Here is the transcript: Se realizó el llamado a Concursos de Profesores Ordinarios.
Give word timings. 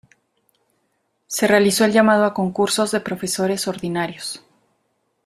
Se 1.27 1.45
realizó 1.45 1.85
el 1.85 1.91
llamado 1.91 2.25
a 2.25 2.33
Concursos 2.33 2.89
de 2.89 3.01
Profesores 3.01 3.67
Ordinarios. 3.67 4.43